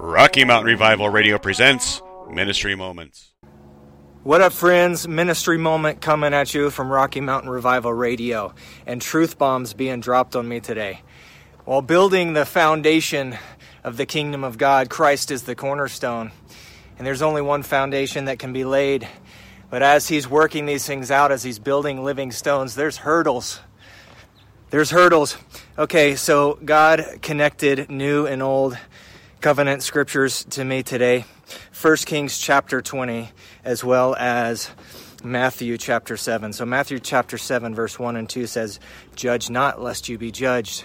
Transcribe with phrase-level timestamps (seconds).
[0.00, 2.00] Rocky Mountain Revival Radio presents
[2.30, 3.34] Ministry Moments.
[4.22, 5.08] What up, friends?
[5.08, 8.54] Ministry moment coming at you from Rocky Mountain Revival Radio,
[8.86, 11.02] and truth bombs being dropped on me today.
[11.64, 13.36] While building the foundation
[13.82, 16.30] of the kingdom of God, Christ is the cornerstone,
[16.96, 19.08] and there's only one foundation that can be laid.
[19.68, 23.58] But as He's working these things out, as He's building living stones, there's hurdles.
[24.70, 25.36] There's hurdles.
[25.76, 28.78] Okay, so God connected new and old
[29.40, 31.24] covenant scriptures to me today
[31.80, 33.30] 1 Kings chapter 20,
[33.64, 34.70] as well as
[35.22, 36.52] Matthew chapter 7.
[36.52, 38.80] So, Matthew chapter 7, verse 1 and 2 says,
[39.14, 40.84] Judge not, lest you be judged.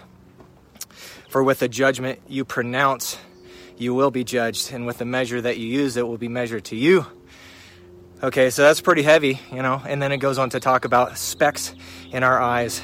[1.30, 3.18] For with the judgment you pronounce,
[3.76, 6.66] you will be judged, and with the measure that you use, it will be measured
[6.66, 7.06] to you.
[8.22, 11.18] Okay, so that's pretty heavy, you know, and then it goes on to talk about
[11.18, 11.74] specks
[12.12, 12.82] in our eyes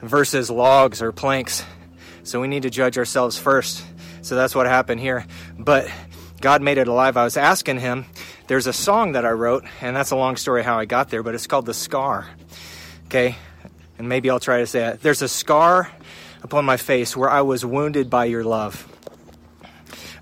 [0.00, 1.64] versus logs or planks.
[2.22, 3.84] So we need to judge ourselves first.
[4.24, 5.26] So that's what happened here.
[5.58, 5.86] But
[6.40, 7.18] God made it alive.
[7.18, 8.06] I was asking him,
[8.46, 11.22] there's a song that I wrote, and that's a long story how I got there,
[11.22, 12.26] but it's called The Scar.
[13.06, 13.36] Okay?
[13.98, 15.02] And maybe I'll try to say it.
[15.02, 15.90] There's a scar
[16.42, 18.88] upon my face where I was wounded by your love.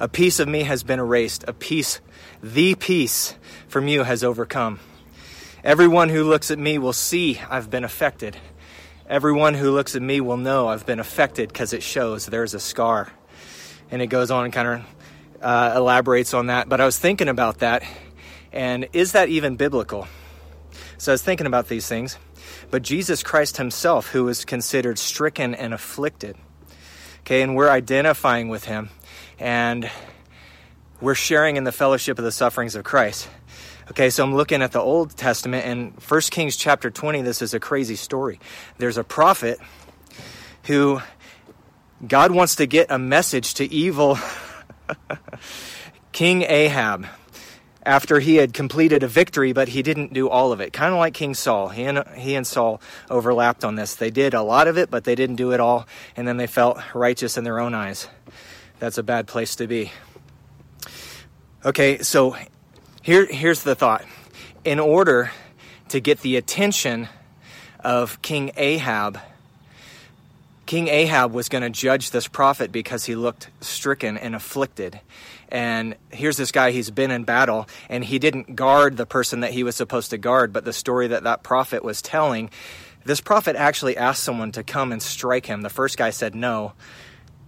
[0.01, 1.45] A piece of me has been erased.
[1.47, 2.01] A piece,
[2.43, 3.37] the piece
[3.69, 4.81] from you has overcome.
[5.63, 8.37] Everyone who looks at me will see I've been affected.
[9.09, 12.61] Everyone who looks at me will know I've been affected because it shows there's a
[12.61, 13.13] scar
[13.93, 14.85] and it goes on and kind of
[15.43, 16.69] uh, elaborates on that.
[16.69, 17.85] But I was thinking about that,
[18.51, 20.09] and is that even biblical?
[20.97, 22.19] So I was thinking about these things.
[22.71, 26.37] But Jesus Christ Himself, who was considered stricken and afflicted,
[27.21, 28.89] okay, and we're identifying with Him,
[29.39, 29.91] and
[31.01, 33.29] we're sharing in the fellowship of the sufferings of Christ.
[33.91, 37.53] Okay, so I'm looking at the Old Testament, and 1 Kings chapter 20, this is
[37.53, 38.41] a crazy story.
[38.79, 39.59] There's a prophet
[40.65, 41.03] who
[42.07, 44.19] God wants to get a message to evil
[46.13, 47.07] King Ahab
[47.85, 50.73] after he had completed a victory, but he didn't do all of it.
[50.73, 51.69] Kind of like King Saul.
[51.69, 53.95] He and, he and Saul overlapped on this.
[53.95, 55.87] They did a lot of it, but they didn't do it all,
[56.17, 58.09] and then they felt righteous in their own eyes.
[58.79, 59.93] That's a bad place to be.
[61.65, 62.37] Okay, so
[63.03, 64.05] here, here's the thought.
[64.65, 65.31] In order
[65.89, 67.09] to get the attention
[67.85, 69.21] of King Ahab,
[70.73, 74.99] King Ahab was going to judge this prophet because he looked stricken and afflicted.
[75.51, 79.51] And here's this guy, he's been in battle, and he didn't guard the person that
[79.51, 80.51] he was supposed to guard.
[80.51, 82.49] But the story that that prophet was telling,
[83.05, 85.61] this prophet actually asked someone to come and strike him.
[85.61, 86.73] The first guy said no.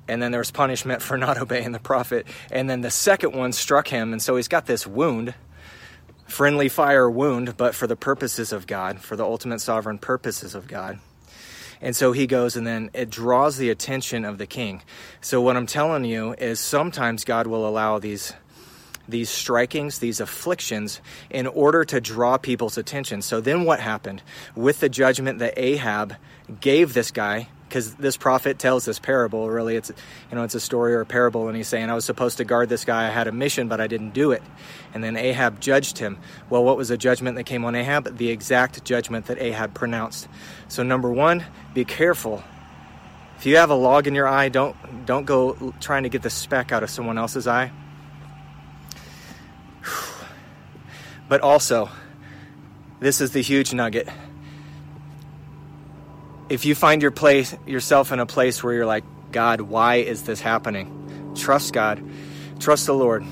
[0.06, 2.26] And then there was punishment for not obeying the prophet.
[2.50, 4.12] And then the second one struck him.
[4.12, 5.32] And so he's got this wound,
[6.26, 10.68] friendly fire wound, but for the purposes of God, for the ultimate sovereign purposes of
[10.68, 11.00] God.
[11.84, 14.80] And so he goes, and then it draws the attention of the king.
[15.20, 18.32] So what I'm telling you is sometimes God will allow these
[19.06, 23.20] these strikings, these afflictions, in order to draw people's attention.
[23.20, 24.22] So then what happened?
[24.56, 26.16] With the judgment that Ahab
[26.62, 29.90] gave this guy, because this prophet tells this parable, really it's
[30.30, 32.44] you know, it's a story or a parable, and he's saying, I was supposed to
[32.44, 34.44] guard this guy, I had a mission, but I didn't do it.
[34.94, 36.18] And then Ahab judged him.
[36.48, 38.16] Well, what was the judgment that came on Ahab?
[38.16, 40.28] The exact judgment that Ahab pronounced.
[40.68, 42.44] So number one, be careful.
[43.38, 46.30] If you have a log in your eye, don't don't go trying to get the
[46.30, 47.72] speck out of someone else's eye.
[51.28, 51.88] But also,
[53.00, 54.08] this is the huge nugget.
[56.54, 60.22] If you find your place yourself in a place where you're like, God, why is
[60.22, 61.34] this happening?
[61.34, 62.00] Trust God.
[62.60, 63.24] Trust the Lord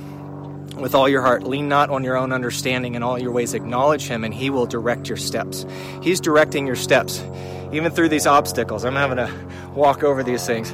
[0.77, 1.45] with all your heart.
[1.45, 3.55] Lean not on your own understanding in all your ways.
[3.55, 5.65] Acknowledge Him, and He will direct your steps.
[6.03, 7.23] He's directing your steps,
[7.73, 8.85] even through these obstacles.
[8.85, 9.33] I'm having to
[9.73, 10.73] walk over these things.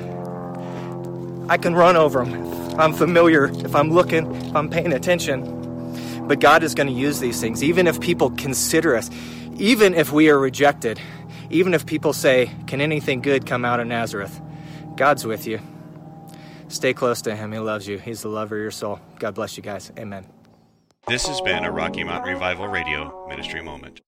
[1.51, 2.81] I can run over them.
[2.81, 6.27] I'm familiar if I'm looking, if I'm paying attention.
[6.27, 9.11] But God is going to use these things, even if people consider us,
[9.59, 10.99] even if we are rejected,
[11.51, 14.41] even if people say, Can anything good come out of Nazareth?
[14.97, 15.61] God's with you.
[16.69, 17.53] Stay close to Him.
[17.53, 17.99] He loves you.
[17.99, 19.01] He's the lover of your soul.
[19.19, 19.91] God bless you guys.
[19.99, 20.27] Amen.
[21.07, 23.97] This has been a Rocky Mountain Revival Radio Ministry Moment.